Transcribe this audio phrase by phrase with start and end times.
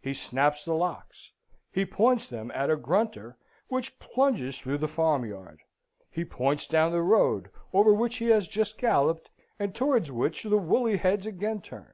[0.00, 1.32] He snaps the locks.
[1.72, 3.36] He points them at a grunter,
[3.66, 5.62] which plunges through the farmyard.
[6.12, 10.58] He points down the road, over which he has just galloped, and towards which the
[10.58, 11.92] woolly heads again turn.